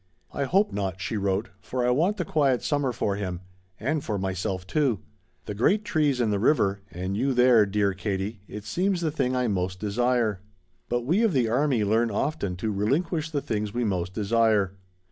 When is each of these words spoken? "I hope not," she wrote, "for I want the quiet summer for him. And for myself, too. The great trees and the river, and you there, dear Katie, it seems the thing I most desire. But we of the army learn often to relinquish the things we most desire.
"I 0.33 0.45
hope 0.45 0.71
not," 0.73 0.99
she 0.99 1.15
wrote, 1.15 1.49
"for 1.59 1.85
I 1.85 1.91
want 1.91 2.17
the 2.17 2.25
quiet 2.25 2.63
summer 2.63 2.91
for 2.91 3.17
him. 3.17 3.41
And 3.79 4.03
for 4.03 4.17
myself, 4.17 4.65
too. 4.65 5.01
The 5.45 5.53
great 5.53 5.85
trees 5.85 6.19
and 6.19 6.33
the 6.33 6.39
river, 6.39 6.81
and 6.89 7.15
you 7.15 7.35
there, 7.35 7.67
dear 7.67 7.93
Katie, 7.93 8.41
it 8.47 8.63
seems 8.63 9.01
the 9.01 9.11
thing 9.11 9.35
I 9.35 9.47
most 9.47 9.79
desire. 9.79 10.41
But 10.89 11.01
we 11.05 11.21
of 11.21 11.33
the 11.33 11.47
army 11.49 11.83
learn 11.83 12.09
often 12.09 12.55
to 12.55 12.71
relinquish 12.71 13.29
the 13.29 13.41
things 13.41 13.75
we 13.75 13.83
most 13.83 14.15
desire. 14.15 14.73